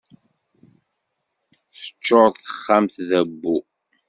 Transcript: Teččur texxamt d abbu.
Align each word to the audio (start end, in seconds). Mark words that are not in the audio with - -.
Teččur 1.75 2.27
texxamt 2.35 2.95
d 3.09 3.11
abbu. 3.19 3.57